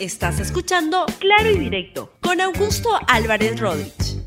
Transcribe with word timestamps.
Estás 0.00 0.38
escuchando 0.38 1.06
Claro 1.18 1.50
y 1.50 1.58
Directo 1.58 2.12
con 2.20 2.40
Augusto 2.40 2.88
Álvarez 3.08 3.58
Rodríguez. 3.58 4.22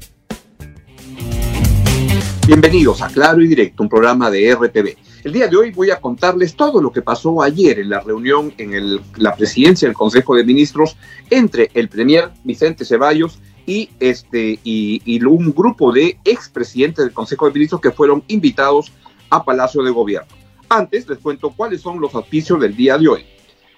Bienvenidos 2.46 3.01
a 3.01 3.08
Claro 3.08 3.42
y 3.42 3.48
Directo, 3.48 3.84
un 3.84 3.88
programa 3.88 4.30
de 4.30 4.54
RTV. 4.54 4.98
El 5.24 5.32
día 5.32 5.48
de 5.48 5.56
hoy 5.56 5.72
voy 5.72 5.90
a 5.90 6.02
contarles 6.02 6.58
todo 6.58 6.82
lo 6.82 6.92
que 6.92 7.02
pasó 7.02 7.42
ayer 7.42 7.80
en 7.80 7.90
la 7.90 8.02
reunión 8.02 8.54
en 8.57 9.00
la 9.16 9.34
presidencia 9.34 9.88
del 9.88 9.96
Consejo 9.96 10.36
de 10.36 10.44
Ministros 10.44 10.98
entre 11.30 11.72
el 11.74 11.88
Premier 11.88 12.32
Vicente 12.44 12.84
Ceballos 12.84 13.40
y, 13.66 13.92
este, 14.02 14.60
y, 14.66 15.24
un 15.24 15.54
grupo 15.54 15.94
de 15.94 16.20
expresidentes 16.26 17.06
del 17.06 17.14
Consejo 17.14 17.46
de 17.46 17.54
Ministros 17.54 17.80
que 17.80 17.92
fueron 17.92 18.26
invitados 18.28 18.92
a 19.30 19.46
Palacio 19.46 19.84
de 19.84 19.92
Gobierno. 19.92 20.28
Antes 20.68 21.08
les 21.08 21.20
cuento 21.20 21.52
cuáles 21.52 21.80
son 21.80 22.02
los 22.02 22.14
auspicios 22.14 22.60
del 22.60 22.76
día 22.76 22.98
de 22.98 23.08
hoy. 23.08 23.26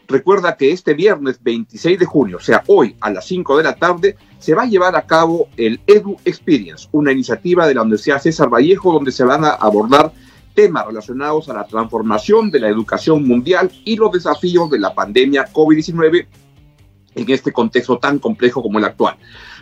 Recuerda 0.07 0.57
que 0.57 0.71
este 0.71 0.93
viernes 0.93 1.39
26 1.41 1.99
de 1.99 2.05
junio, 2.05 2.38
o 2.38 2.41
sea, 2.41 2.63
hoy 2.67 2.95
a 2.99 3.09
las 3.09 3.25
5 3.25 3.57
de 3.57 3.63
la 3.63 3.75
tarde, 3.75 4.17
se 4.38 4.53
va 4.53 4.63
a 4.63 4.67
llevar 4.67 4.95
a 4.95 5.05
cabo 5.05 5.48
el 5.55 5.80
Edu 5.88 6.17
Experience, 6.25 6.89
una 6.91 7.11
iniciativa 7.11 7.66
de 7.66 7.73
la 7.73 7.81
Universidad 7.81 8.21
César 8.21 8.49
Vallejo 8.49 8.91
donde 8.91 9.11
se 9.11 9.23
van 9.23 9.45
a 9.45 9.52
abordar 9.52 10.11
temas 10.53 10.85
relacionados 10.85 11.49
a 11.49 11.53
la 11.53 11.66
transformación 11.66 12.52
de 12.52 12.59
la 12.59 12.67
educación 12.67 13.25
mundial 13.25 13.71
y 13.85 13.95
los 13.95 14.11
desafíos 14.11 14.70
de 14.70 14.80
la 14.80 14.94
pandemia 14.94 15.52
COVID-19 15.52 16.27
en 17.16 17.31
este 17.31 17.52
contexto 17.52 17.97
tan 17.97 18.20
complejo 18.20 18.61
como 18.61 18.80
el 18.80 18.85
actual. 18.85 19.16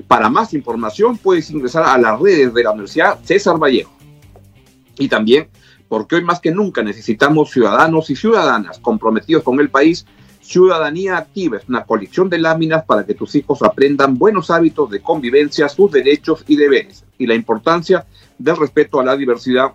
Para 0.07 0.29
más 0.29 0.53
información 0.53 1.17
puedes 1.17 1.49
ingresar 1.51 1.83
a 1.83 1.97
las 1.97 2.19
redes 2.19 2.53
de 2.53 2.63
la 2.63 2.71
Universidad 2.71 3.19
César 3.23 3.57
Vallejo. 3.57 3.93
Y 4.97 5.07
también 5.07 5.49
porque 5.91 6.15
hoy 6.15 6.23
más 6.23 6.39
que 6.39 6.51
nunca 6.51 6.81
necesitamos 6.83 7.51
ciudadanos 7.51 8.09
y 8.09 8.15
ciudadanas 8.15 8.79
comprometidos 8.79 9.43
con 9.43 9.59
el 9.59 9.69
país 9.69 10.05
Ciudadanía 10.41 11.17
Activa 11.17 11.57
es 11.57 11.69
una 11.69 11.85
colección 11.85 12.29
de 12.29 12.39
láminas 12.39 12.83
para 12.85 13.05
que 13.05 13.13
tus 13.13 13.35
hijos 13.35 13.61
aprendan 13.61 14.17
buenos 14.17 14.49
hábitos 14.49 14.89
de 14.89 15.01
convivencia, 15.01 15.69
sus 15.69 15.91
derechos 15.91 16.43
y 16.47 16.55
deberes 16.55 17.05
y 17.17 17.27
la 17.27 17.35
importancia 17.35 18.05
del 18.37 18.57
respeto 18.57 18.99
a 18.99 19.05
la 19.05 19.15
diversidad 19.15 19.73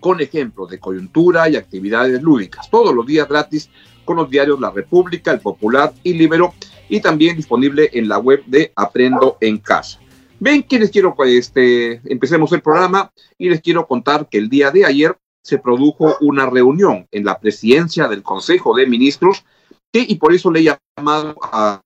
con 0.00 0.20
ejemplos 0.20 0.70
de 0.70 0.78
coyuntura 0.78 1.48
y 1.48 1.56
actividades 1.56 2.22
lúdicas, 2.22 2.70
todos 2.70 2.94
los 2.94 3.06
días 3.06 3.26
gratis 3.26 3.70
con 4.04 4.18
los 4.18 4.28
diarios 4.28 4.60
La 4.60 4.70
República, 4.70 5.30
El 5.30 5.40
Popular 5.40 5.94
y 6.02 6.12
Libero 6.12 6.52
y 6.90 7.00
también 7.00 7.36
disponible 7.36 7.88
en 7.94 8.08
la 8.08 8.18
web 8.18 8.44
de 8.44 8.70
Aprendo 8.76 9.38
en 9.40 9.58
Casa. 9.58 9.98
Ven 10.40 10.62
que 10.62 10.78
les 10.78 10.90
quiero, 10.90 11.16
este, 11.24 12.02
empecemos 12.04 12.52
el 12.52 12.60
programa 12.60 13.10
y 13.38 13.48
les 13.48 13.62
quiero 13.62 13.86
contar 13.86 14.28
que 14.28 14.36
el 14.36 14.50
día 14.50 14.70
de 14.70 14.84
ayer 14.84 15.16
se 15.44 15.58
produjo 15.58 16.16
una 16.20 16.46
reunión 16.46 17.06
en 17.10 17.24
la 17.24 17.38
presidencia 17.38 18.08
del 18.08 18.22
Consejo 18.22 18.74
de 18.74 18.86
Ministros 18.86 19.44
y 19.92 20.16
por 20.16 20.32
eso 20.34 20.50
le 20.50 20.60
he 20.60 20.76
llamado 20.96 21.36
a, 21.42 21.80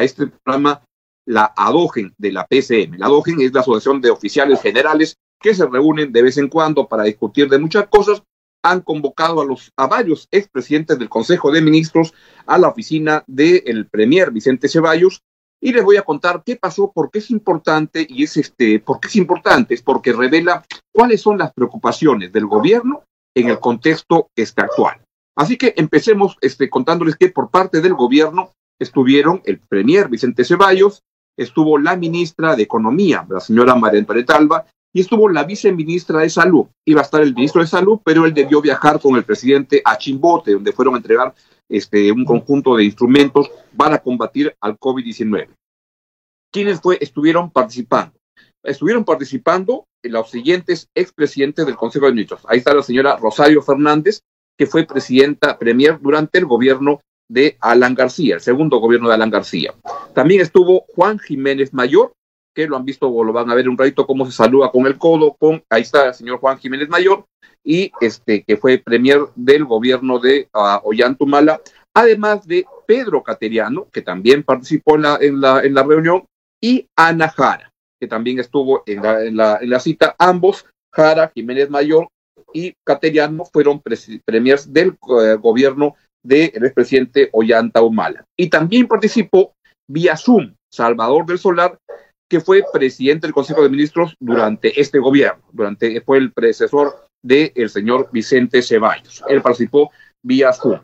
este 0.00 0.28
programa 0.28 0.82
la 1.26 1.52
ADOGEN 1.56 2.14
de 2.16 2.32
la 2.32 2.46
PCM. 2.46 2.98
La 2.98 3.06
ADOGEN 3.06 3.40
es 3.40 3.52
la 3.52 3.60
Asociación 3.60 4.00
de 4.00 4.10
Oficiales 4.10 4.62
Generales 4.62 5.16
que 5.40 5.54
se 5.54 5.66
reúnen 5.66 6.12
de 6.12 6.22
vez 6.22 6.38
en 6.38 6.48
cuando 6.48 6.88
para 6.88 7.02
discutir 7.04 7.48
de 7.50 7.58
muchas 7.58 7.88
cosas. 7.88 8.22
Han 8.62 8.80
convocado 8.80 9.42
a, 9.42 9.44
los, 9.44 9.72
a 9.76 9.86
varios 9.86 10.26
expresidentes 10.30 10.98
del 10.98 11.10
Consejo 11.10 11.50
de 11.50 11.60
Ministros 11.60 12.14
a 12.46 12.56
la 12.56 12.68
oficina 12.68 13.22
del 13.26 13.88
Premier 13.90 14.30
Vicente 14.30 14.68
Ceballos 14.68 15.20
y 15.64 15.72
les 15.72 15.82
voy 15.82 15.96
a 15.96 16.02
contar 16.02 16.42
qué 16.44 16.56
pasó, 16.56 16.92
por 16.92 17.10
qué 17.10 17.20
es 17.20 17.30
importante 17.30 18.06
y 18.06 18.24
es 18.24 18.36
este, 18.36 18.80
por 18.80 19.00
qué 19.00 19.08
es 19.08 19.16
importante, 19.16 19.72
es 19.72 19.80
porque 19.80 20.12
revela 20.12 20.62
cuáles 20.92 21.22
son 21.22 21.38
las 21.38 21.54
preocupaciones 21.54 22.30
del 22.32 22.44
gobierno 22.44 23.02
en 23.34 23.48
el 23.48 23.58
contexto 23.58 24.28
este 24.36 24.60
actual. 24.60 25.00
Así 25.34 25.56
que 25.56 25.72
empecemos 25.78 26.36
este, 26.42 26.68
contándoles 26.68 27.16
que 27.16 27.30
por 27.30 27.48
parte 27.50 27.80
del 27.80 27.94
gobierno 27.94 28.52
estuvieron 28.78 29.40
el 29.46 29.58
premier 29.58 30.10
Vicente 30.10 30.44
Ceballos, 30.44 31.00
estuvo 31.34 31.78
la 31.78 31.96
ministra 31.96 32.54
de 32.54 32.64
Economía, 32.64 33.26
la 33.26 33.40
señora 33.40 33.74
María 33.74 34.00
Antoinette 34.00 34.32
Alba, 34.32 34.66
y 34.92 35.00
estuvo 35.00 35.30
la 35.30 35.44
viceministra 35.44 36.20
de 36.20 36.28
Salud. 36.28 36.66
Iba 36.84 37.00
a 37.00 37.04
estar 37.04 37.22
el 37.22 37.34
ministro 37.34 37.62
de 37.62 37.68
Salud, 37.68 38.00
pero 38.04 38.26
él 38.26 38.34
debió 38.34 38.60
viajar 38.60 39.00
con 39.00 39.16
el 39.16 39.24
presidente 39.24 39.80
a 39.82 39.96
Chimbote, 39.96 40.52
donde 40.52 40.72
fueron 40.72 40.94
a 40.94 40.98
entregar 40.98 41.34
este, 41.68 42.12
un 42.12 42.24
conjunto 42.24 42.76
de 42.76 42.84
instrumentos 42.84 43.50
para 43.76 43.98
combatir 43.98 44.54
al 44.60 44.78
COVID-19. 44.78 45.48
¿Quiénes 46.52 46.80
fue, 46.80 46.98
estuvieron 47.00 47.50
participando? 47.50 48.14
Estuvieron 48.62 49.04
participando 49.04 49.86
los 50.02 50.30
siguientes 50.30 50.88
expresidentes 50.94 51.66
del 51.66 51.76
Consejo 51.76 52.06
de 52.06 52.12
Ministros. 52.12 52.42
Ahí 52.48 52.58
está 52.58 52.74
la 52.74 52.82
señora 52.82 53.16
Rosario 53.16 53.62
Fernández, 53.62 54.20
que 54.56 54.66
fue 54.66 54.84
presidenta 54.84 55.58
premier 55.58 55.98
durante 56.00 56.38
el 56.38 56.46
gobierno 56.46 57.00
de 57.28 57.56
Alan 57.60 57.94
García, 57.94 58.36
el 58.36 58.40
segundo 58.40 58.78
gobierno 58.78 59.08
de 59.08 59.14
Alan 59.14 59.30
García. 59.30 59.74
También 60.14 60.40
estuvo 60.40 60.84
Juan 60.94 61.18
Jiménez 61.18 61.72
Mayor, 61.72 62.12
que 62.54 62.66
lo 62.66 62.76
han 62.76 62.84
visto 62.84 63.08
o 63.08 63.24
lo 63.24 63.32
van 63.32 63.50
a 63.50 63.54
ver 63.54 63.68
un 63.68 63.76
ratito 63.76 64.06
cómo 64.06 64.24
se 64.24 64.32
saluda 64.32 64.70
con 64.70 64.86
el 64.86 64.96
codo, 64.96 65.34
con, 65.34 65.62
ahí 65.68 65.82
está 65.82 66.08
el 66.08 66.14
señor 66.14 66.38
Juan 66.38 66.58
Jiménez 66.58 66.88
Mayor, 66.88 67.26
y 67.64 67.90
este 68.00 68.44
que 68.44 68.56
fue 68.56 68.78
premier 68.78 69.20
del 69.34 69.64
gobierno 69.64 70.18
de 70.18 70.48
uh, 70.54 70.86
Ollantumala, 70.88 71.60
además 71.94 72.46
de 72.46 72.64
Pedro 72.86 73.22
Cateriano, 73.22 73.88
que 73.92 74.02
también 74.02 74.42
participó 74.42 74.96
en 74.96 75.02
la, 75.02 75.18
en 75.62 75.74
la, 75.74 75.82
reunión, 75.82 76.24
y 76.62 76.86
Ana 76.96 77.28
Jara, 77.28 77.70
que 78.00 78.06
también 78.06 78.38
estuvo 78.38 78.82
en 78.86 79.36
la, 79.36 79.58
en 79.60 79.70
la, 79.70 79.80
cita. 79.80 80.14
Ambos, 80.18 80.66
Jara, 80.92 81.30
Jiménez 81.34 81.70
Mayor 81.70 82.08
y 82.52 82.74
Cateriano 82.84 83.44
fueron 83.44 83.82
premiers 84.24 84.72
del 84.72 84.96
eh, 85.20 85.36
gobierno 85.40 85.96
del 86.24 86.64
expresidente 86.64 87.28
Ollanta 87.32 87.82
Humala. 87.82 88.24
Y 88.38 88.48
también 88.48 88.86
participó 88.86 89.54
vía 89.88 90.16
Zoom 90.16 90.54
Salvador 90.72 91.26
del 91.26 91.38
Solar, 91.38 91.78
que 92.30 92.40
fue 92.40 92.64
presidente 92.72 93.26
del 93.26 93.34
Consejo 93.34 93.62
de 93.62 93.68
Ministros 93.68 94.16
durante 94.20 94.80
este 94.80 94.98
gobierno, 94.98 95.42
durante 95.52 96.00
fue 96.00 96.18
el 96.18 96.32
predecesor 96.32 97.06
del 97.22 97.70
señor 97.70 98.08
Vicente 98.12 98.62
Ceballos. 98.62 99.22
Él 99.28 99.42
participó 99.42 99.90
vía 100.22 100.52
Zoom. 100.52 100.80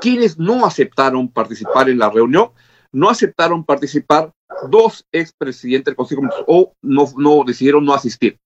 Quienes 0.00 0.38
no 0.38 0.64
aceptaron 0.64 1.28
participar 1.28 1.88
en 1.88 1.98
la 1.98 2.10
reunión, 2.10 2.50
no 2.92 3.08
aceptaron 3.08 3.64
participar 3.64 4.30
dos 4.68 5.04
expresidentes 5.12 5.86
del 5.86 5.96
Consejo 5.96 6.20
de 6.20 6.26
Ministros 6.26 6.44
o 6.48 6.72
no, 6.82 7.04
no 7.16 7.44
decidieron 7.44 7.84
no 7.84 7.94
asistir. 7.94 8.38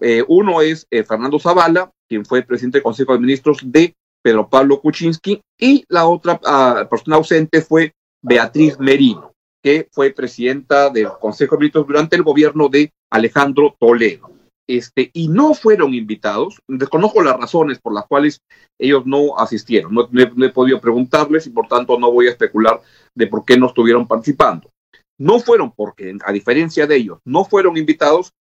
Eh, 0.00 0.24
uno 0.28 0.60
es 0.60 0.86
eh, 0.90 1.04
Fernando 1.04 1.38
Zavala, 1.38 1.90
quien 2.08 2.24
fue 2.24 2.42
presidente 2.42 2.78
del 2.78 2.84
Consejo 2.84 3.12
de 3.12 3.20
Ministros 3.20 3.58
de 3.64 3.94
Pedro 4.22 4.48
Pablo 4.48 4.80
Kuczynski, 4.80 5.40
y 5.58 5.84
la 5.88 6.06
otra 6.06 6.34
uh, 6.34 6.88
persona 6.88 7.16
ausente 7.16 7.62
fue 7.62 7.92
Beatriz 8.22 8.78
Merino, 8.78 9.29
que 9.62 9.88
fue 9.92 10.10
presidenta 10.10 10.90
del 10.90 11.08
Consejo 11.20 11.54
de 11.54 11.60
Ministros 11.60 11.86
durante 11.86 12.16
el 12.16 12.22
gobierno 12.22 12.68
de 12.68 12.92
Alejandro 13.10 13.76
Toledo. 13.78 14.30
Este, 14.68 15.10
y 15.12 15.26
no 15.26 15.54
fueron 15.54 15.94
invitados, 15.94 16.60
desconozco 16.68 17.22
las 17.22 17.36
razones 17.36 17.80
por 17.80 17.92
las 17.92 18.06
cuales 18.06 18.40
ellos 18.78 19.04
no 19.04 19.36
asistieron, 19.36 19.92
no, 19.92 20.08
he 20.14 20.48
podido 20.50 20.80
preguntarles 20.80 21.48
y 21.48 21.50
por 21.50 21.66
tanto 21.66 21.98
no 21.98 22.12
voy 22.12 22.28
a 22.28 22.30
especular 22.30 22.80
de 23.16 23.26
por 23.26 23.44
qué 23.44 23.58
no 23.58 23.66
estuvieron 23.66 24.06
participando. 24.06 24.70
No 25.18 25.40
fueron 25.40 25.72
porque, 25.72 26.16
a 26.24 26.32
diferencia 26.32 26.86
de 26.86 26.96
ellos, 26.96 27.18
no 27.24 27.44
fueron 27.44 27.76
invitados 27.76 28.32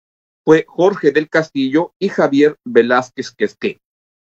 fue 0.45 0.65
Jorge 0.67 1.11
del 1.11 1.29
Castillo 1.29 1.93
y 1.99 2.09
Javier 2.09 2.55
Velázquez 2.65 3.31
Quesqué. 3.31 3.79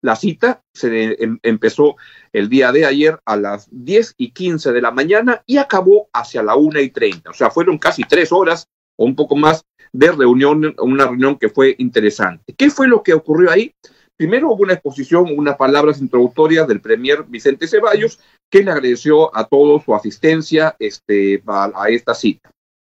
La 0.06 0.16
cita 0.16 0.62
se 0.72 1.16
em, 1.24 1.40
empezó 1.42 1.96
el 2.32 2.48
día 2.48 2.72
de 2.72 2.86
ayer 2.86 3.20
a 3.26 3.36
las 3.38 3.68
10 3.72 4.14
y 4.18 4.30
15 4.30 4.72
de 4.72 4.80
la 4.80 4.92
mañana 4.92 5.42
y 5.48 5.58
acabó 5.58 6.10
hacia 6.14 6.44
la 6.44 6.56
1 6.56 6.80
y 6.80 6.92
30. 6.92 7.32
O 7.32 7.34
sea, 7.34 7.50
fueron 7.50 7.80
casi 7.80 8.04
tres 8.04 8.32
horas 8.32 8.68
o 8.98 9.06
un 9.06 9.16
poco 9.16 9.36
más 9.36 9.66
de 9.92 10.12
reunión, 10.12 10.76
una 10.78 11.06
reunión 11.06 11.40
que 11.40 11.50
fue 11.50 11.74
interesante. 11.80 12.54
¿Qué 12.56 12.70
fue 12.70 12.88
lo 12.88 13.02
que 13.02 13.16
ocurrió 13.16 13.50
ahí? 13.50 13.74
Primero 14.16 14.52
hubo 14.52 14.62
una 14.62 14.74
exposición, 14.74 15.26
unas 15.36 15.58
palabras 15.58 16.00
introductorias 16.00 16.68
del 16.68 16.82
premier 16.82 17.24
Vicente 17.24 17.68
Ceballos, 17.68 18.20
que 18.52 18.64
le 18.64 18.70
agradeció 18.70 19.36
a 19.36 19.46
todos 19.46 19.86
su 19.86 19.96
asistencia 19.96 20.76
este, 20.78 21.42
a, 21.48 21.90
esta 21.90 22.14
cita. 22.14 22.52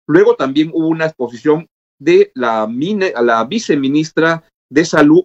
Luego 0.06 0.36
también 0.36 0.70
hubo 0.74 0.88
una 0.88 1.06
exposición 1.06 1.68
de 1.98 2.30
la, 2.34 2.66
mine, 2.66 3.14
la 3.18 3.44
viceministra 3.44 4.44
de 4.70 4.84
Salud, 4.84 5.24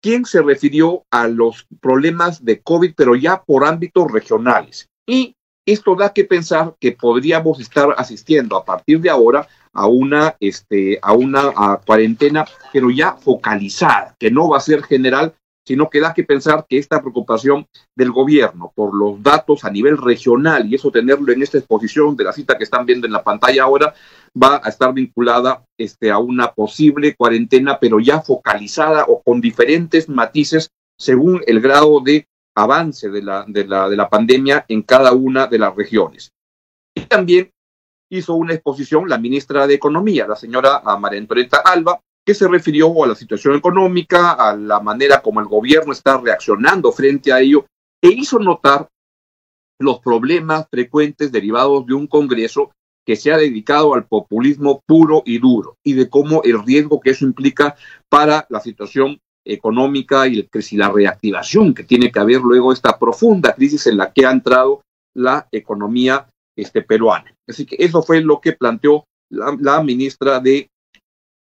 quien 0.00 0.24
se 0.24 0.42
refirió 0.42 1.04
a 1.10 1.28
los 1.28 1.66
problemas 1.80 2.44
de 2.44 2.60
COVID, 2.60 2.94
pero 2.96 3.14
ya 3.14 3.42
por 3.42 3.64
ámbitos 3.64 4.10
regionales. 4.10 4.88
Y 5.06 5.34
esto 5.66 5.94
da 5.94 6.12
que 6.12 6.24
pensar 6.24 6.74
que 6.80 6.92
podríamos 6.92 7.60
estar 7.60 7.94
asistiendo 7.96 8.56
a 8.56 8.64
partir 8.64 9.00
de 9.00 9.10
ahora 9.10 9.46
a 9.72 9.86
una, 9.86 10.36
este, 10.40 10.98
a 11.02 11.12
una 11.12 11.52
cuarentena, 11.86 12.44
pero 12.72 12.90
ya 12.90 13.12
focalizada, 13.12 14.16
que 14.18 14.30
no 14.30 14.48
va 14.48 14.56
a 14.56 14.60
ser 14.60 14.82
general, 14.82 15.34
sino 15.66 15.90
que 15.90 16.00
da 16.00 16.14
que 16.14 16.24
pensar 16.24 16.66
que 16.68 16.78
esta 16.78 17.00
preocupación 17.00 17.66
del 17.96 18.10
gobierno 18.10 18.72
por 18.74 18.94
los 18.94 19.22
datos 19.22 19.64
a 19.64 19.70
nivel 19.70 19.98
regional 19.98 20.66
y 20.66 20.74
eso 20.74 20.90
tenerlo 20.90 21.32
en 21.32 21.42
esta 21.42 21.58
exposición 21.58 22.16
de 22.16 22.24
la 22.24 22.32
cita 22.32 22.56
que 22.56 22.64
están 22.64 22.86
viendo 22.86 23.06
en 23.06 23.12
la 23.12 23.22
pantalla 23.22 23.64
ahora 23.64 23.94
va 24.40 24.60
a 24.62 24.68
estar 24.68 24.92
vinculada 24.92 25.64
este, 25.78 26.10
a 26.10 26.18
una 26.18 26.52
posible 26.52 27.14
cuarentena, 27.14 27.78
pero 27.78 28.00
ya 28.00 28.20
focalizada 28.20 29.04
o 29.06 29.22
con 29.22 29.40
diferentes 29.40 30.08
matices 30.08 30.70
según 30.98 31.42
el 31.46 31.60
grado 31.60 32.00
de 32.00 32.26
avance 32.56 33.08
de 33.08 33.22
la, 33.22 33.44
de 33.46 33.66
la, 33.66 33.88
de 33.88 33.96
la 33.96 34.08
pandemia 34.08 34.64
en 34.68 34.82
cada 34.82 35.12
una 35.12 35.46
de 35.46 35.58
las 35.58 35.74
regiones. 35.74 36.32
también 37.08 37.50
hizo 38.10 38.34
una 38.34 38.54
exposición 38.54 39.08
la 39.08 39.18
ministra 39.18 39.66
de 39.66 39.74
Economía, 39.74 40.26
la 40.26 40.36
señora 40.36 40.82
María 40.98 41.20
Antonieta 41.20 41.58
Alba, 41.64 42.00
que 42.24 42.34
se 42.34 42.48
refirió 42.48 43.02
a 43.02 43.08
la 43.08 43.14
situación 43.14 43.54
económica, 43.56 44.32
a 44.32 44.56
la 44.56 44.80
manera 44.80 45.22
como 45.22 45.40
el 45.40 45.46
gobierno 45.46 45.92
está 45.92 46.18
reaccionando 46.18 46.92
frente 46.92 47.32
a 47.32 47.40
ello, 47.40 47.66
e 48.02 48.08
hizo 48.08 48.38
notar 48.38 48.88
los 49.78 50.00
problemas 50.00 50.66
frecuentes 50.70 51.32
derivados 51.32 51.86
de 51.86 51.94
un 51.94 52.06
Congreso 52.06 52.70
que 53.06 53.16
se 53.16 53.32
ha 53.32 53.38
dedicado 53.38 53.94
al 53.94 54.06
populismo 54.06 54.82
puro 54.86 55.22
y 55.24 55.38
duro 55.38 55.76
y 55.82 55.94
de 55.94 56.08
cómo 56.08 56.42
el 56.44 56.62
riesgo 56.64 57.00
que 57.00 57.10
eso 57.10 57.24
implica 57.24 57.74
para 58.08 58.46
la 58.50 58.60
situación 58.60 59.18
económica 59.44 60.28
y, 60.28 60.46
la 60.72 60.90
reactivación 60.90 61.74
que 61.74 61.84
tiene 61.84 62.12
que 62.12 62.20
haber 62.20 62.40
luego 62.40 62.72
esta 62.72 62.98
profunda 62.98 63.54
crisis 63.54 63.86
en 63.86 63.96
la 63.96 64.12
que 64.12 64.26
ha 64.26 64.30
entrado 64.30 64.82
la 65.14 65.48
economía 65.50 66.28
este, 66.56 66.82
peruana. 66.82 67.34
Así 67.48 67.64
que 67.66 67.76
eso 67.78 68.02
fue 68.02 68.20
lo 68.20 68.40
que 68.40 68.52
planteó 68.52 69.04
la, 69.30 69.82
ministra 69.82 70.40
de 70.40 70.68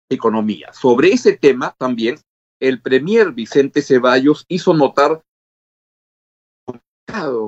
Economía. 0.09 0.71
Sobre 0.73 1.09
ese 1.09 1.37
tema 1.37 1.75
también, 1.77 2.17
el 2.59 2.81
premier 2.81 3.31
Vicente 3.31 3.81
Ceballos 3.81 4.45
hizo 4.47 4.73
notar 4.73 5.21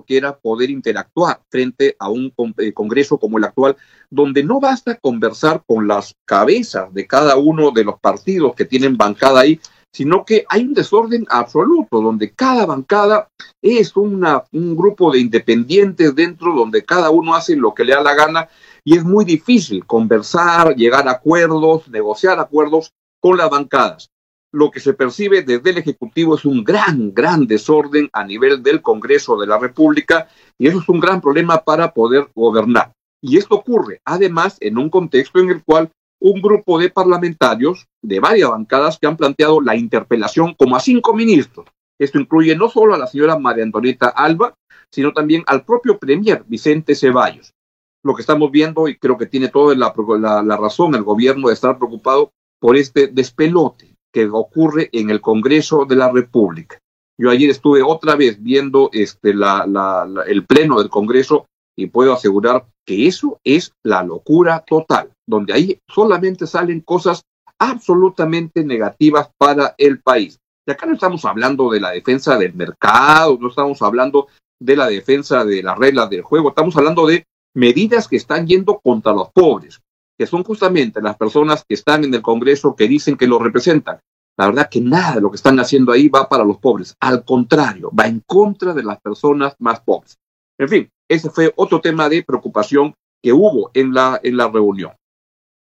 que 0.08 0.18
era 0.18 0.38
poder 0.38 0.70
interactuar 0.70 1.42
frente 1.50 1.96
a 2.00 2.10
un 2.10 2.34
eh, 2.58 2.74
Congreso 2.74 3.20
como 3.20 3.38
el 3.38 3.44
actual, 3.44 3.76
donde 4.10 4.44
no 4.44 4.60
basta 4.60 4.96
conversar 4.96 5.64
con 5.68 5.88
las 5.88 6.16
cabezas 6.26 6.94
de 6.94 7.06
cada 7.06 7.36
uno 7.36 7.72
de 7.72 7.84
los 7.84 8.00
partidos 8.00 8.56
que 8.56 8.66
tienen 8.66 8.98
bancada 8.98 9.42
ahí, 9.42 9.60
sino 9.91 10.24
que 10.24 10.45
hay 10.50 10.63
un 10.63 10.74
desorden 10.74 11.25
absoluto, 11.30 12.01
donde 12.01 12.31
cada 12.31 12.65
bancada 12.65 13.30
es 13.62 13.95
una, 13.95 14.44
un 14.51 14.75
grupo 14.75 15.12
de 15.12 15.19
independientes 15.19 16.13
dentro, 16.15 16.53
donde 16.53 16.83
cada 16.83 17.09
uno 17.09 17.36
hace 17.36 17.56
lo 17.56 17.74
que 17.74 17.83
le 17.83 17.94
da 17.94 18.01
la 18.01 18.13
gana, 18.13 18.50
y 18.83 18.97
es 18.97 19.03
muy 19.03 19.25
difícil 19.25 19.86
conversar, 19.86 20.75
llegar 20.75 21.07
a 21.07 21.12
acuerdos, 21.12 21.88
negociar 21.89 22.39
acuerdos 22.39 22.94
con 23.19 23.38
las 23.38 23.50
bancadas. 23.50 24.09
Lo 24.51 24.71
que 24.71 24.80
se 24.80 24.94
percibe 24.94 25.44
desde 25.44 25.69
el 25.69 25.77
Ejecutivo 25.77 26.36
es 26.36 26.45
un 26.45 26.63
gran, 26.63 27.13
gran 27.13 27.45
desorden 27.45 28.09
a 28.13 28.24
nivel 28.24 28.63
del 28.63 28.81
Congreso 28.81 29.38
de 29.38 29.47
la 29.47 29.59
República, 29.59 30.27
y 30.57 30.68
eso 30.68 30.80
es 30.80 30.89
un 30.89 31.00
gran 31.00 31.21
problema 31.21 31.59
para 31.59 31.94
poder 31.94 32.30
gobernar. 32.36 32.91
Y 33.21 33.38
esto 33.38 33.56
ocurre, 33.56 34.01
además, 34.06 34.57
en 34.62 34.77
un 34.77 34.89
contexto 34.89 35.39
en 35.39 35.50
el 35.50 35.63
cual 35.63 35.91
un 36.21 36.42
grupo 36.42 36.80
de 36.80 36.89
parlamentarios 36.89 37.88
de 38.01 38.19
varias 38.19 38.50
bancadas 38.50 38.98
que 38.98 39.07
han 39.07 39.18
planteado 39.18 39.62
la 39.62 39.75
interpelación 39.75 40.54
como 40.56 40.75
a 40.75 40.80
cinco 40.80 41.13
ministros. 41.13 41.68
Esto 42.00 42.19
incluye 42.19 42.56
no 42.56 42.69
solo 42.69 42.94
a 42.94 42.98
la 42.98 43.07
señora 43.07 43.38
María 43.38 43.63
Antonieta 43.63 44.07
Alba, 44.10 44.56
sino 44.92 45.13
también 45.13 45.44
al 45.48 45.63
propio 45.63 45.98
premier 45.98 46.44
Vicente 46.48 46.95
Ceballos. 46.95 47.54
Lo 48.04 48.16
que 48.16 48.21
estamos 48.21 48.51
viendo, 48.51 48.88
y 48.88 48.98
creo 48.98 49.18
que 49.18 49.25
tiene 49.25 49.50
toda 49.50 49.75
la, 49.75 50.57
razón 50.57 50.95
el 50.95 51.04
gobierno 51.04 51.50
de 51.50 51.54
estar 51.54 51.77
preocupado 51.77 52.31
por 52.60 52.77
este 52.77 53.07
despelote 53.07 53.95
que 54.13 54.27
ocurre 54.30 54.89
en 54.94 55.10
el 55.10 55.22
Congreso 55.22 55.86
de 55.86 55.95
la 55.95 56.12
República. 56.12 56.80
Yo 57.18 57.30
ayer 57.30 57.50
estuve 57.50 57.83
otra 57.83 58.15
vez 58.15 58.42
viendo 58.42 58.89
este, 58.94 59.31
el 59.31 60.45
pleno 60.45 60.80
del 60.80 60.89
Congreso 60.89 61.45
y 61.77 61.88
puedo 61.88 62.13
asegurar 62.13 62.65
que 62.89 63.06
eso 63.06 63.39
es 63.44 63.71
la 63.83 64.01
locura 64.01 64.63
total, 64.65 65.12
donde 65.27 65.53
ahí 65.53 65.80
solamente 65.88 66.47
salen 66.47 66.81
cosas 66.81 67.21
absolutamente 67.59 68.63
negativas 68.63 69.30
para 69.38 69.75
el 69.77 70.01
país. 70.01 70.39
Y 70.68 70.71
acá 70.71 70.88
no 70.88 70.94
estamos 70.94 71.24
hablando 71.24 71.69
de 71.69 71.81
la 71.81 71.91
defensa 71.91 72.36
del 72.36 72.56
mercado, 72.56 73.38
no 73.39 73.50
estamos 73.50 73.80
hablando 73.83 74.27
de 74.59 74.75
la 74.75 74.88
defensa 74.88 75.45
de 75.45 75.62
las 75.62 75.77
reglas 75.77 76.09
del 76.09 76.24
juego, 76.24 76.50
estamos 76.50 76.75
hablando 76.77 77.06
de 77.06 77.25
medidas 77.53 78.07
que 78.07 78.15
están 78.15 78.47
yendo 78.47 78.80
contra 78.80 79.13
los 79.13 79.30
pobres, 79.33 79.80
que 80.18 80.25
son 80.25 80.44
justamente 80.44 81.00
las 81.00 81.15
personas 81.15 81.63
que 81.68 81.75
están 81.75 82.03
en 82.06 82.13
el 82.15 82.24
Congreso 82.24 82.75
que 82.75 82.88
dicen 82.88 83.18
que 83.18 83.27
lo 83.27 83.38
representan. 83.38 84.00
La 84.36 84.47
verdad 84.47 84.68
que 84.68 84.81
nada 84.81 85.13
de 85.13 85.21
lo 85.21 85.30
que 85.30 85.36
están 85.36 85.59
haciendo 85.59 85.91
ahí 85.91 86.09
va 86.09 86.27
para 86.27 86.44
los 86.44 86.57
pobres, 86.57 86.95
al 87.00 87.24
contrario, 87.24 87.91
va 87.94 88.07
en 88.07 88.24
contra 88.25 88.74
de 88.74 88.81
las 88.81 89.00
personas 89.00 89.56
más 89.59 89.80
pobres. 89.81 90.18
En 90.57 90.69
fin, 90.69 90.89
ese 91.10 91.30
fue 91.30 91.52
otro 91.56 91.82
tema 91.82 92.08
de 92.08 92.24
preocupación 92.24 92.94
que 93.22 93.34
hubo 93.34 93.72
en 93.74 93.94
la, 93.94 94.20
en 94.24 94.38
la 94.38 94.48
reunión. 94.48 94.94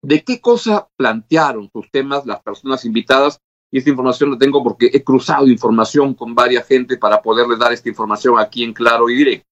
¿De 0.02 0.24
qué 0.24 0.40
cosa 0.40 0.88
plantearon 0.96 1.70
sus 1.74 1.90
temas 1.92 2.26
las 2.26 2.42
personas 2.42 2.86
invitadas? 2.86 3.40
Y 3.72 3.80
esta 3.80 3.90
información 3.90 4.32
la 4.32 4.38
tengo 4.38 4.64
porque 4.64 4.92
he 4.94 5.04
cruzado 5.04 5.48
información 5.48 6.14
con 6.14 6.36
varias 6.36 6.68
gente 6.68 6.98
para 6.98 7.22
poderles 7.22 7.58
dar 7.58 7.74
esta 7.74 7.90
información 7.90 8.38
aquí 8.38 8.64
en 8.64 8.74
claro 8.74 9.10
y 9.10 9.16
directo. 9.16 9.48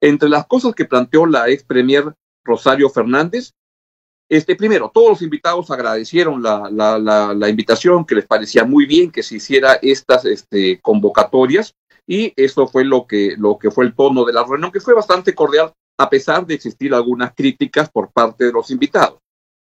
Entre 0.00 0.28
las 0.28 0.46
cosas 0.46 0.74
que 0.74 0.84
planteó 0.84 1.26
la 1.26 1.48
ex 1.48 1.62
premier 1.62 2.12
Rosario 2.44 2.90
Fernández, 2.90 3.52
este, 4.28 4.56
primero, 4.56 4.90
todos 4.92 5.10
los 5.10 5.22
invitados 5.22 5.70
agradecieron 5.70 6.42
la, 6.42 6.68
la, 6.70 6.98
la, 7.34 7.48
invitación, 7.48 8.06
que 8.06 8.14
les 8.14 8.26
parecía 8.26 8.64
muy 8.64 8.86
bien 8.86 9.10
que 9.10 9.22
se 9.22 9.36
hiciera 9.36 9.74
estas 9.74 10.24
este, 10.24 10.80
convocatorias 10.80 11.74
y 12.06 12.32
eso 12.36 12.66
fue 12.66 12.84
lo 12.84 13.06
que, 13.06 13.34
lo 13.38 13.58
que 13.58 13.70
fue 13.70 13.84
el 13.84 13.94
tono 13.94 14.24
de 14.24 14.32
la 14.32 14.44
reunión, 14.44 14.72
que 14.72 14.80
fue 14.80 14.94
bastante 14.94 15.34
cordial 15.34 15.72
a 15.98 16.10
pesar 16.10 16.46
de 16.46 16.54
existir 16.54 16.94
algunas 16.94 17.34
críticas 17.34 17.90
por 17.90 18.10
parte 18.10 18.44
de 18.44 18.52
los 18.52 18.70
invitados. 18.70 19.18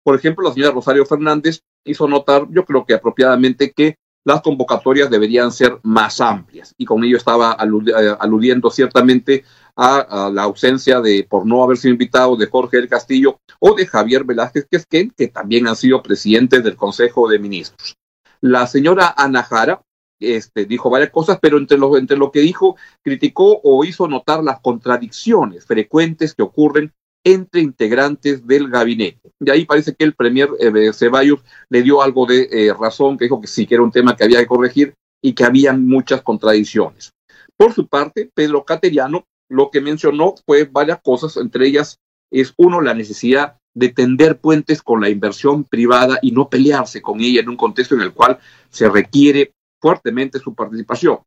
Por 0.02 0.16
ejemplo, 0.16 0.46
la 0.46 0.54
señora 0.54 0.72
Rosario 0.72 1.06
Fernández 1.06 1.60
hizo 1.84 2.08
notar, 2.08 2.46
yo 2.50 2.64
creo 2.64 2.84
que 2.84 2.94
apropiadamente, 2.94 3.72
que 3.72 3.96
las 4.24 4.40
convocatorias 4.40 5.10
deberían 5.10 5.50
ser 5.50 5.78
más 5.82 6.20
amplias 6.20 6.74
y 6.78 6.84
con 6.84 7.02
ello 7.02 7.16
estaba 7.16 7.56
eh, 7.60 8.16
aludiendo 8.20 8.70
ciertamente 8.70 9.44
a, 9.74 10.30
la 10.32 10.42
ausencia 10.44 11.00
de, 11.00 11.26
por 11.28 11.46
no 11.46 11.62
haber 11.62 11.76
sido 11.76 11.92
invitado, 11.92 12.36
de 12.36 12.46
Jorge 12.46 12.76
del 12.76 12.88
Castillo 12.88 13.40
o 13.58 13.74
de 13.74 13.86
Javier 13.86 14.24
Velázquez 14.24 14.66
Quesquén, 14.70 15.12
que 15.16 15.28
también 15.28 15.66
han 15.66 15.76
sido 15.76 16.02
presidentes 16.02 16.62
del 16.62 16.76
Consejo 16.76 17.28
de 17.28 17.38
Ministros. 17.38 17.96
La 18.40 18.66
señora 18.66 19.14
Ana 19.16 19.42
Jara 19.42 19.82
este, 20.22 20.64
dijo 20.64 20.90
varias 20.90 21.10
cosas, 21.10 21.38
pero 21.40 21.58
entre 21.58 21.78
lo, 21.78 22.32
que 22.32 22.40
dijo, 22.40 22.76
criticó 23.02 23.60
o 23.62 23.84
hizo 23.84 24.08
notar 24.08 24.42
las 24.42 24.60
contradicciones 24.60 25.64
frecuentes 25.66 26.34
que 26.34 26.42
ocurren 26.42 26.92
entre 27.24 27.60
integrantes 27.60 28.46
del 28.46 28.68
gabinete. 28.68 29.30
Y 29.40 29.50
ahí 29.50 29.64
parece 29.64 29.94
que 29.94 30.04
el 30.04 30.14
premier 30.14 30.48
eh, 30.58 30.92
Ceballos 30.92 31.40
le 31.68 31.82
dio 31.82 32.02
algo 32.02 32.26
de 32.26 32.48
eh, 32.50 32.74
razón, 32.78 33.16
que 33.16 33.26
dijo 33.26 33.40
que 33.40 33.46
sí, 33.46 33.66
que 33.66 33.74
era 33.74 33.84
un 33.84 33.92
tema 33.92 34.16
que 34.16 34.24
había 34.24 34.40
que 34.40 34.46
corregir 34.46 34.94
y 35.22 35.34
que 35.34 35.44
había 35.44 35.72
muchas 35.72 36.22
contradicciones. 36.22 37.12
Por 37.56 37.72
su 37.72 37.86
parte, 37.86 38.30
Pedro 38.34 38.64
Cateriano 38.64 39.24
lo 39.52 39.70
que 39.70 39.82
mencionó 39.82 40.34
fue 40.46 40.64
varias 40.64 41.00
cosas, 41.02 41.36
entre 41.36 41.66
ellas 41.66 42.00
es 42.30 42.54
uno, 42.56 42.80
la 42.80 42.94
necesidad 42.94 43.58
de 43.74 43.90
tender 43.90 44.38
puentes 44.38 44.82
con 44.82 45.00
la 45.00 45.10
inversión 45.10 45.64
privada 45.64 46.18
y 46.22 46.32
no 46.32 46.48
pelearse 46.48 47.02
con 47.02 47.20
ella 47.20 47.40
en 47.40 47.50
un 47.50 47.56
contexto 47.56 47.94
en 47.94 48.00
el 48.00 48.12
cual 48.12 48.38
se 48.70 48.88
requiere 48.88 49.52
fuertemente 49.82 50.38
su 50.38 50.54
participación. 50.54 51.18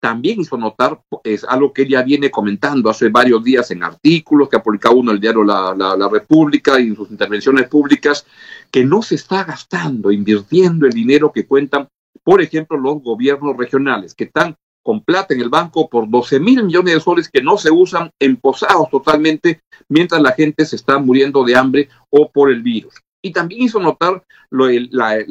También 0.00 0.40
hizo 0.40 0.56
notar, 0.58 1.00
es 1.24 1.44
algo 1.44 1.72
que 1.72 1.82
ella 1.82 2.02
viene 2.02 2.30
comentando 2.30 2.90
hace 2.90 3.08
varios 3.08 3.42
días 3.42 3.70
en 3.70 3.82
artículos 3.82 4.48
que 4.48 4.56
ha 4.56 4.62
publicado 4.62 4.96
uno 4.96 5.12
en 5.12 5.16
el 5.16 5.20
diario 5.20 5.44
la, 5.44 6.08
República 6.10 6.78
y 6.78 6.88
en 6.88 6.96
sus 6.96 7.10
intervenciones 7.10 7.68
públicas, 7.68 8.26
que 8.70 8.84
no 8.84 9.00
se 9.00 9.14
está 9.14 9.44
gastando, 9.44 10.10
invirtiendo 10.10 10.86
el 10.86 10.92
dinero 10.92 11.32
que 11.32 11.46
cuentan, 11.46 11.88
por 12.24 12.42
ejemplo, 12.42 12.76
los 12.76 13.00
gobiernos 13.02 13.56
regionales, 13.56 14.14
que 14.14 14.24
están 14.24 14.56
con 14.82 15.02
plata 15.04 15.34
en 15.34 15.40
el 15.40 15.48
banco 15.48 15.88
por 15.88 16.10
12 16.10 16.40
mil 16.40 16.64
millones 16.64 16.94
de 16.94 17.00
soles 17.00 17.30
que 17.30 17.40
no 17.40 17.56
se 17.56 17.70
usan 17.70 18.10
emposados 18.18 18.90
totalmente 18.90 19.60
mientras 19.88 20.20
la 20.20 20.32
gente 20.32 20.66
se 20.66 20.76
está 20.76 20.98
muriendo 20.98 21.44
de 21.44 21.56
hambre 21.56 21.88
o 22.10 22.28
por 22.28 22.50
el 22.50 22.62
virus. 22.62 22.94
Y 23.22 23.32
también 23.32 23.62
hizo 23.62 23.78
notar 23.78 24.24
la, 24.50 25.24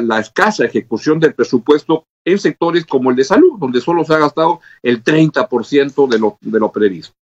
la, 0.00 0.18
escasa 0.18 0.64
ejecución 0.64 1.20
del 1.20 1.34
presupuesto 1.34 2.06
en 2.24 2.38
sectores 2.38 2.86
como 2.86 3.10
el 3.10 3.16
de 3.16 3.24
salud, 3.24 3.58
donde 3.58 3.80
solo 3.80 4.04
se 4.04 4.14
ha 4.14 4.18
gastado 4.18 4.60
el 4.82 5.02
30% 5.02 6.08
de 6.08 6.18
lo, 6.18 6.38
de 6.40 6.58
lo 6.58 6.72
previsto. 6.72 7.14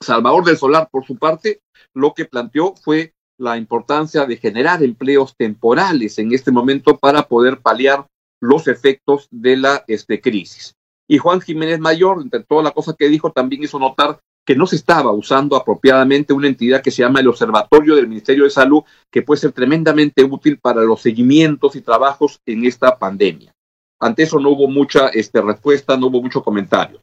Salvador 0.00 0.44
del 0.44 0.58
Solar, 0.58 0.88
por 0.90 1.06
su 1.06 1.16
parte, 1.16 1.60
lo 1.94 2.12
que 2.14 2.26
planteó 2.26 2.74
fue 2.76 3.14
la 3.38 3.56
importancia 3.56 4.24
de 4.24 4.36
generar 4.36 4.82
empleos 4.82 5.34
temporales 5.36 6.18
en 6.18 6.32
este 6.32 6.50
momento 6.50 6.96
para 6.96 7.22
poder 7.28 7.60
paliar 7.60 8.06
los 8.40 8.68
efectos 8.68 9.28
de 9.30 9.56
la 9.56 9.84
este, 9.86 10.20
crisis. 10.20 10.74
Y 11.08 11.18
Juan 11.18 11.40
Jiménez 11.40 11.78
Mayor, 11.78 12.20
entre 12.20 12.42
toda 12.44 12.62
la 12.62 12.72
cosa 12.72 12.94
que 12.98 13.08
dijo, 13.08 13.30
también 13.30 13.62
hizo 13.62 13.78
notar 13.78 14.18
que 14.44 14.56
no 14.56 14.66
se 14.66 14.76
estaba 14.76 15.12
usando 15.12 15.56
apropiadamente 15.56 16.32
una 16.32 16.46
entidad 16.46 16.80
que 16.80 16.90
se 16.90 17.02
llama 17.02 17.20
el 17.20 17.28
Observatorio 17.28 17.96
del 17.96 18.08
Ministerio 18.08 18.44
de 18.44 18.50
Salud, 18.50 18.82
que 19.10 19.22
puede 19.22 19.40
ser 19.40 19.52
tremendamente 19.52 20.22
útil 20.22 20.58
para 20.58 20.82
los 20.82 21.00
seguimientos 21.00 21.74
y 21.74 21.80
trabajos 21.80 22.40
en 22.46 22.64
esta 22.64 22.96
pandemia. 22.96 23.55
Ante 24.00 24.24
eso 24.24 24.38
no 24.38 24.50
hubo 24.50 24.68
mucha 24.68 25.08
este, 25.08 25.40
respuesta, 25.40 25.96
no 25.96 26.08
hubo 26.08 26.22
mucho 26.22 26.42
comentario. 26.42 27.00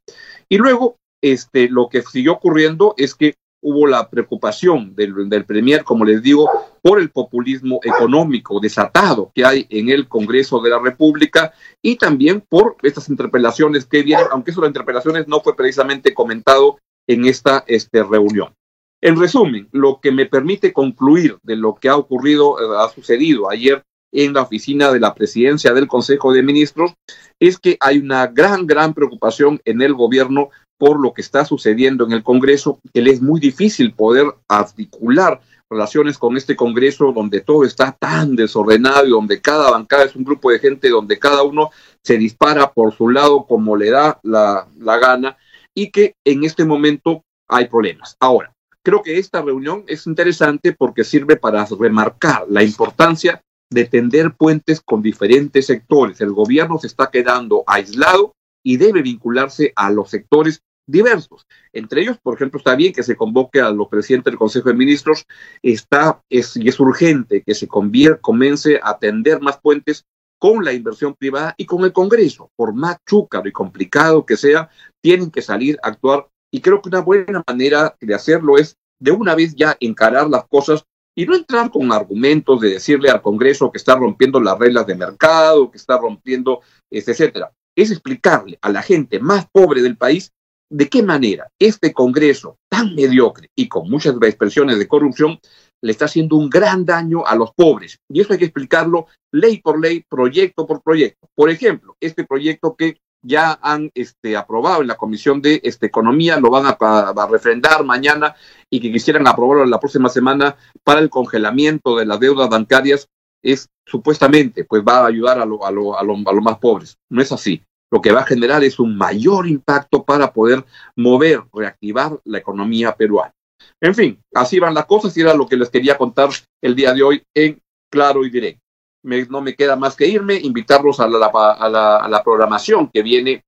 Y 0.49 0.57
luego, 0.57 0.97
este, 1.21 1.69
lo 1.69 1.89
que 1.89 2.01
siguió 2.01 2.33
ocurriendo 2.33 2.93
es 2.97 3.15
que 3.15 3.35
hubo 3.61 3.87
la 3.87 4.09
preocupación 4.09 4.93
del, 4.93 5.29
del 5.29 5.45
Premier, 5.45 5.83
como 5.83 6.03
les 6.05 6.21
digo, 6.21 6.49
por 6.81 6.99
el 6.99 7.09
populismo 7.09 7.79
económico 7.83 8.59
desatado 8.59 9.31
que 9.33 9.45
hay 9.45 9.65
en 9.69 9.89
el 9.89 10.07
Congreso 10.07 10.59
de 10.59 10.69
la 10.69 10.79
República 10.79 11.53
y 11.81 11.95
también 11.95 12.41
por 12.41 12.75
estas 12.83 13.09
interpelaciones 13.09 13.85
que 13.85 14.03
vienen, 14.03 14.27
aunque 14.31 14.51
eso 14.51 14.59
de 14.59 14.65
las 14.65 14.71
interpelaciones 14.71 15.27
no 15.27 15.39
fue 15.39 15.55
precisamente 15.55 16.13
comentado 16.13 16.77
en 17.07 17.25
esta 17.25 17.63
este, 17.67 18.03
reunión. 18.03 18.53
En 19.01 19.19
resumen, 19.19 19.67
lo 19.71 19.99
que 20.01 20.11
me 20.11 20.25
permite 20.25 20.71
concluir 20.71 21.37
de 21.43 21.55
lo 21.55 21.75
que 21.75 21.89
ha 21.89 21.95
ocurrido, 21.95 22.57
eh, 22.59 22.77
ha 22.77 22.89
sucedido 22.89 23.49
ayer 23.49 23.83
en 24.13 24.33
la 24.33 24.43
oficina 24.43 24.91
de 24.91 24.99
la 24.99 25.13
presidencia 25.13 25.73
del 25.73 25.87
Consejo 25.87 26.31
de 26.31 26.43
Ministros, 26.43 26.93
es 27.39 27.57
que 27.57 27.77
hay 27.79 27.97
una 27.97 28.27
gran, 28.27 28.65
gran 28.65 28.93
preocupación 28.93 29.59
en 29.65 29.81
el 29.81 29.93
gobierno 29.93 30.49
por 30.77 30.99
lo 30.99 31.13
que 31.13 31.21
está 31.21 31.45
sucediendo 31.45 32.05
en 32.05 32.13
el 32.13 32.23
Congreso, 32.23 32.79
que 32.93 33.01
le 33.01 33.11
es 33.11 33.21
muy 33.21 33.39
difícil 33.39 33.93
poder 33.93 34.25
articular 34.47 35.41
relaciones 35.69 36.17
con 36.17 36.37
este 36.37 36.55
Congreso 36.55 37.11
donde 37.11 37.41
todo 37.41 37.63
está 37.63 37.91
tan 37.91 38.35
desordenado 38.35 39.07
y 39.07 39.09
donde 39.09 39.41
cada 39.41 39.71
bancada 39.71 40.03
es 40.03 40.15
un 40.15 40.23
grupo 40.23 40.51
de 40.51 40.59
gente 40.59 40.89
donde 40.89 41.17
cada 41.17 41.41
uno 41.43 41.71
se 42.03 42.17
dispara 42.17 42.71
por 42.71 42.93
su 42.93 43.09
lado 43.09 43.45
como 43.45 43.75
le 43.75 43.89
da 43.89 44.19
la, 44.23 44.67
la 44.79 44.97
gana 44.97 45.37
y 45.73 45.89
que 45.89 46.15
en 46.23 46.43
este 46.43 46.65
momento 46.65 47.23
hay 47.47 47.67
problemas. 47.67 48.15
Ahora, 48.19 48.53
creo 48.83 49.01
que 49.01 49.17
esta 49.17 49.41
reunión 49.41 49.83
es 49.87 50.05
interesante 50.05 50.73
porque 50.73 51.03
sirve 51.03 51.37
para 51.37 51.65
remarcar 51.65 52.45
la 52.49 52.63
importancia 52.63 53.41
de 53.73 53.85
tender 53.85 54.35
puentes 54.35 54.81
con 54.81 55.01
diferentes 55.01 55.65
sectores. 55.65 56.21
El 56.21 56.31
gobierno 56.31 56.77
se 56.77 56.87
está 56.87 57.09
quedando 57.11 57.63
aislado 57.67 58.33
y 58.63 58.77
debe 58.77 59.01
vincularse 59.01 59.73
a 59.75 59.91
los 59.91 60.09
sectores 60.09 60.61
diversos. 60.87 61.45
Entre 61.71 62.01
ellos, 62.01 62.17
por 62.21 62.35
ejemplo, 62.35 62.57
está 62.57 62.75
bien 62.75 62.93
que 62.93 63.03
se 63.03 63.15
convoque 63.15 63.61
a 63.61 63.71
los 63.71 63.87
presidentes 63.87 64.31
del 64.31 64.37
Consejo 64.37 64.69
de 64.69 64.75
Ministros, 64.75 65.25
está, 65.61 66.21
es, 66.29 66.55
y 66.57 66.67
es 66.67 66.79
urgente 66.79 67.41
que 67.41 67.55
se 67.55 67.67
comience 67.67 68.79
a 68.83 68.97
tender 68.97 69.41
más 69.41 69.59
puentes 69.59 70.05
con 70.39 70.63
la 70.65 70.73
inversión 70.73 71.15
privada 71.15 71.55
y 71.57 71.65
con 71.65 71.83
el 71.85 71.93
Congreso. 71.93 72.51
Por 72.55 72.73
más 72.73 72.97
chúcaro 73.07 73.47
y 73.47 73.53
complicado 73.53 74.25
que 74.25 74.35
sea, 74.35 74.69
tienen 75.01 75.31
que 75.31 75.41
salir 75.41 75.79
a 75.81 75.87
actuar. 75.87 76.27
Y 76.51 76.61
creo 76.61 76.81
que 76.81 76.89
una 76.89 76.99
buena 76.99 77.43
manera 77.47 77.95
de 77.99 78.13
hacerlo 78.13 78.57
es 78.57 78.75
de 78.99 79.11
una 79.11 79.35
vez 79.35 79.55
ya 79.55 79.75
encarar 79.79 80.29
las 80.29 80.45
cosas 80.47 80.85
y 81.15 81.25
no 81.25 81.35
entrar 81.35 81.69
con 81.69 81.91
argumentos 81.91 82.59
de 82.61 82.71
decirle 82.71 83.09
al 83.09 83.21
Congreso 83.21 83.71
que 83.71 83.77
está 83.77 83.95
rompiendo 83.95 84.39
las 84.39 84.57
reglas 84.57 84.87
de 84.87 84.95
mercado, 84.95 85.69
que 85.69 85.77
está 85.77 85.97
rompiendo, 85.97 86.61
etcétera. 86.91 87.51
Es 87.75 87.91
explicarle 87.91 88.57
a 88.61 88.69
la 88.69 88.81
gente 88.81 89.19
más 89.19 89.47
pobre 89.51 89.81
del 89.81 89.97
país 89.97 90.31
de 90.71 90.89
qué 90.89 91.03
manera 91.03 91.49
este 91.59 91.93
Congreso 91.93 92.57
tan 92.69 92.95
mediocre 92.95 93.49
y 93.55 93.67
con 93.67 93.89
muchas 93.89 94.15
expresiones 94.21 94.79
de 94.79 94.87
corrupción 94.87 95.39
le 95.83 95.91
está 95.91 96.05
haciendo 96.05 96.37
un 96.37 96.49
gran 96.49 96.85
daño 96.85 97.25
a 97.25 97.35
los 97.35 97.51
pobres. 97.53 97.99
Y 98.09 98.21
eso 98.21 98.33
hay 98.33 98.39
que 98.39 98.45
explicarlo 98.45 99.07
ley 99.31 99.61
por 99.61 99.79
ley, 99.79 100.03
proyecto 100.09 100.65
por 100.65 100.81
proyecto. 100.81 101.27
Por 101.35 101.49
ejemplo, 101.49 101.95
este 101.99 102.25
proyecto 102.25 102.75
que 102.75 102.97
ya 103.23 103.57
han 103.61 103.89
este, 103.95 104.37
aprobado 104.37 104.81
en 104.81 104.87
la 104.87 104.95
Comisión 104.95 105.41
de 105.41 105.59
este, 105.63 105.87
Economía, 105.87 106.39
lo 106.39 106.49
van 106.49 106.65
a, 106.67 107.27
refrendar 107.27 107.83
mañana 107.83 108.35
y 108.69 108.79
que 108.79 108.91
quisieran 108.91 109.27
aprobarlo 109.27 109.65
la 109.65 109.79
próxima 109.79 110.09
semana 110.09 110.55
para 110.83 110.99
el 110.99 111.09
congelamiento 111.09 111.97
de 111.97 112.05
las 112.05 112.19
deudas 112.19 112.49
bancarias, 112.49 113.07
es 113.41 113.69
supuestamente, 113.85 114.63
pues 114.63 114.83
va 114.87 114.99
a 114.99 115.07
ayudar 115.07 115.39
a, 115.39 115.45
lo, 115.45 115.65
a, 115.65 115.71
lo, 115.71 115.97
a, 115.97 116.03
lo, 116.03 116.15
a 116.15 116.33
los 116.33 116.43
más 116.43 116.59
pobres. 116.59 116.97
No 117.09 117.21
es 117.21 117.31
así 117.31 117.63
lo 117.93 118.01
que 118.01 118.11
va 118.11 118.21
a 118.21 118.25
generar 118.25 118.63
es 118.63 118.79
un 118.79 118.97
mayor 118.97 119.47
impacto 119.47 120.03
para 120.03 120.33
poder 120.33 120.65
mover, 120.95 121.43
reactivar 121.53 122.19
la 122.23 122.39
economía 122.39 122.95
peruana. 122.95 123.31
En 123.79 123.93
fin, 123.93 124.19
así 124.33 124.57
van 124.57 124.73
las 124.73 124.87
cosas 124.87 125.15
y 125.15 125.21
era 125.21 125.35
lo 125.35 125.47
que 125.47 125.57
les 125.57 125.69
quería 125.69 125.95
contar 125.95 126.29
el 126.59 126.75
día 126.75 126.91
de 126.91 127.03
hoy 127.03 127.23
en 127.35 127.61
claro 127.91 128.25
y 128.25 128.31
directo. 128.31 128.62
No 129.03 129.41
me 129.41 129.55
queda 129.55 129.75
más 129.75 129.95
que 129.95 130.07
irme, 130.07 130.35
invitarlos 130.35 130.99
a 130.99 131.07
la, 131.07 131.27
a 131.27 131.69
la, 131.69 131.97
a 131.97 132.07
la 132.07 132.23
programación 132.23 132.89
que 132.89 133.03
viene 133.03 133.43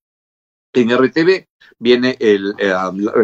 en 0.73 0.89
RTV, 0.97 1.47
viene 1.79 2.17
el, 2.19 2.53
eh, 2.59 2.73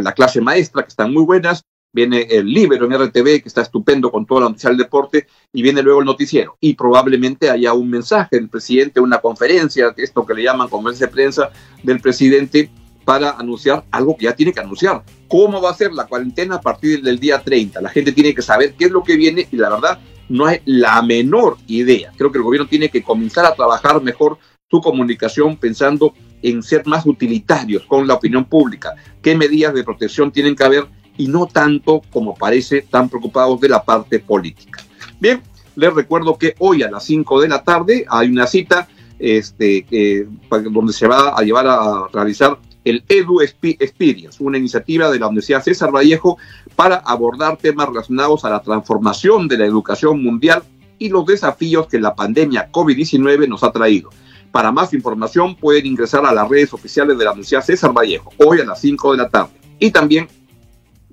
la 0.02 0.14
clase 0.14 0.42
maestra, 0.42 0.84
que 0.84 0.90
están 0.90 1.14
muy 1.14 1.24
buenas, 1.24 1.64
viene 1.94 2.22
el 2.30 2.48
Libero 2.48 2.86
en 2.86 2.94
RTV, 2.94 3.42
que 3.42 3.48
está 3.48 3.62
estupendo 3.62 4.12
con 4.12 4.26
toda 4.26 4.42
la 4.42 4.48
noticia 4.48 4.70
del 4.70 4.78
deporte, 4.78 5.28
y 5.52 5.62
viene 5.62 5.82
luego 5.82 6.00
el 6.00 6.06
noticiero. 6.06 6.58
Y 6.60 6.74
probablemente 6.76 7.50
haya 7.50 7.74
un 7.74 7.90
mensaje 7.90 8.38
del 8.38 8.50
presidente, 8.50 9.02
una 9.02 9.20
conferencia, 9.20 9.94
esto 9.98 10.26
que 10.26 10.34
le 10.34 10.44
llaman 10.44 10.70
conferencia 10.70 11.08
de 11.08 11.14
prensa 11.14 11.50
del 11.84 12.00
presidente, 12.00 12.72
para 13.04 13.32
anunciar 13.32 13.84
algo 13.92 14.16
que 14.16 14.26
ya 14.26 14.36
tiene 14.36 14.54
que 14.54 14.60
anunciar. 14.60 15.04
¿Cómo 15.28 15.62
va 15.62 15.72
a 15.72 15.74
ser 15.74 15.92
la 15.92 16.06
cuarentena 16.06 16.56
a 16.56 16.62
partir 16.62 17.02
del 17.02 17.20
día 17.20 17.42
30? 17.42 17.82
La 17.82 17.90
gente 17.90 18.12
tiene 18.12 18.34
que 18.34 18.42
saber 18.42 18.76
qué 18.76 18.86
es 18.86 18.92
lo 18.92 19.04
que 19.04 19.16
viene 19.16 19.48
y 19.52 19.58
la 19.58 19.70
verdad 19.70 20.00
no 20.32 20.46
hay 20.46 20.60
la 20.66 21.02
menor 21.02 21.58
idea. 21.68 22.12
Creo 22.18 22.32
que 22.32 22.38
el 22.38 22.44
gobierno 22.44 22.68
tiene 22.68 22.90
que 22.90 23.04
comenzar 23.04 23.46
a 23.46 23.54
trabajar 23.54 24.02
mejor 24.02 24.38
su 24.70 24.82
comunicación 24.82 25.58
pensando 25.58 26.14
en 26.42 26.64
ser 26.64 26.88
más 26.88 27.06
utilitarios 27.06 27.84
con 27.86 28.08
la 28.08 28.16
opinión 28.16 28.46
pública. 28.46 28.96
¿Qué 29.22 29.36
medidas 29.36 29.74
de 29.74 29.84
protección 29.84 30.32
tienen 30.32 30.56
que 30.56 30.64
haber? 30.64 30.88
y 31.18 31.28
no 31.28 31.46
tanto 31.46 32.02
como 32.12 32.36
parece 32.36 32.82
tan 32.82 33.10
preocupados 33.10 33.60
de 33.62 33.70
la 33.70 33.84
parte 33.84 34.20
política. 34.20 34.84
Bien, 35.20 35.42
les 35.76 35.94
recuerdo 35.94 36.38
que 36.38 36.56
hoy 36.60 36.84
a 36.84 36.90
las 36.90 37.04
5 37.06 37.42
de 37.42 37.48
la 37.48 37.64
tarde 37.64 38.06
hay 38.10 38.30
una 38.30 38.48
cita 38.48 38.88
este, 39.20 39.86
eh, 39.92 40.28
donde 40.72 40.94
se 40.94 41.08
va 41.08 41.38
a 41.38 41.42
llevar 41.44 41.68
a 41.68 42.08
realizar 42.12 42.58
el 42.84 43.04
Edu 43.08 43.42
Experience, 43.42 44.44
una 44.44 44.58
iniciativa 44.58 45.12
de 45.12 45.20
la 45.20 45.28
Universidad 45.28 45.62
César 45.62 45.92
Vallejo 45.92 46.40
para 46.76 46.98
abordar 46.98 47.58
temas 47.58 47.88
relacionados 47.88 48.46
a 48.46 48.50
la 48.50 48.62
transformación 48.62 49.48
de 49.48 49.58
la 49.58 49.66
educación 49.66 50.24
mundial 50.24 50.64
y 50.98 51.10
los 51.10 51.26
desafíos 51.26 51.88
que 51.88 52.00
la 52.00 52.16
pandemia 52.16 52.72
COVID-19 52.72 53.48
nos 53.48 53.64
ha 53.64 53.72
traído. 53.72 54.10
Para 54.52 54.72
más 54.72 54.94
información 54.94 55.56
pueden 55.56 55.86
ingresar 55.86 56.26
a 56.26 56.34
las 56.34 56.48
redes 56.48 56.74
oficiales 56.74 57.18
de 57.18 57.24
la 57.24 57.32
Universidad 57.32 57.64
César 57.64 57.94
Vallejo, 57.94 58.32
hoy 58.38 58.60
a 58.60 58.66
las 58.66 58.82
5 58.82 59.12
de 59.14 59.18
la 59.18 59.30
tarde. 59.30 59.52
Y 59.80 59.92
también 59.92 60.28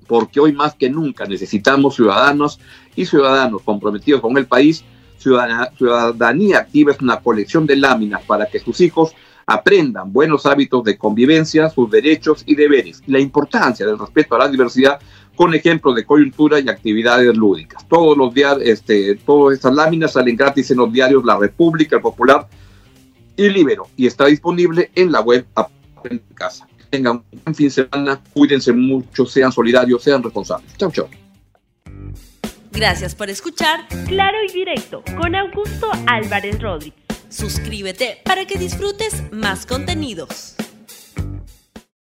porque 0.09 0.39
hoy 0.39 0.51
más 0.53 0.73
que 0.73 0.89
nunca 0.89 1.25
necesitamos 1.25 1.95
ciudadanos 1.95 2.59
y 2.95 3.05
ciudadanos 3.05 3.61
comprometidos 3.61 4.21
con 4.21 4.35
el 4.37 4.47
país. 4.47 4.83
Ciudadanía, 5.17 6.59
Activa 6.59 6.91
es 6.91 6.99
una 6.99 7.19
colección 7.19 7.67
de 7.67 7.75
láminas 7.75 8.23
para 8.23 8.47
que 8.47 8.59
sus 8.59 8.81
hijos 8.81 9.13
aprendan 9.45 10.11
buenos 10.11 10.45
hábitos 10.45 10.83
de 10.83 10.97
convivencia, 10.97 11.69
sus 11.69 11.89
derechos 11.91 12.43
y 12.45 12.55
deberes, 12.55 13.01
la 13.07 13.19
importancia 13.19 13.85
del 13.85 13.99
respeto 13.99 14.35
a 14.35 14.39
la 14.39 14.47
diversidad 14.47 14.99
con 15.39 15.53
ejemplos 15.53 15.95
de 15.95 16.03
coyuntura 16.03 16.59
y 16.59 16.67
actividades 16.67 17.33
lúdicas. 17.33 17.87
Todos 17.87 18.17
los 18.17 18.33
días, 18.33 18.57
este, 18.61 19.15
todas 19.15 19.55
estas 19.55 19.73
láminas 19.73 20.11
salen 20.11 20.35
gratis 20.35 20.69
en 20.69 20.79
los 20.79 20.91
diarios 20.91 21.23
La 21.23 21.37
República, 21.37 21.95
El 21.95 22.01
Popular 22.01 22.45
y 23.37 23.47
Libero 23.47 23.87
y 23.95 24.05
está 24.05 24.25
disponible 24.25 24.91
en 24.95 25.13
la 25.13 25.21
web 25.21 25.45
en 26.03 26.21
casa 26.33 26.67
tengan 26.89 27.23
un 27.31 27.41
buen 27.43 27.55
fin 27.55 27.67
de 27.67 27.71
semana, 27.71 28.19
cuídense 28.33 28.73
mucho, 28.73 29.25
sean 29.25 29.51
solidarios, 29.51 30.03
sean 30.03 30.21
responsables. 30.21 30.75
Chau, 30.75 30.91
chau. 30.91 31.07
Gracias 32.71 33.15
por 33.15 33.29
escuchar 33.29 33.87
Claro 34.07 34.39
y 34.45 34.51
Directo 34.51 35.03
con 35.15 35.35
Augusto 35.35 35.89
Álvarez 36.07 36.59
Rodríguez. 36.61 36.99
Suscríbete 37.29 38.17
para 38.25 38.45
que 38.45 38.57
disfrutes 38.57 39.23
más 39.31 39.65
contenidos. 39.65 40.55